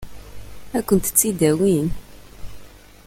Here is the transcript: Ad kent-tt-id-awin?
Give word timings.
Ad 0.77 0.83
kent-tt-id-awin? 0.87 1.87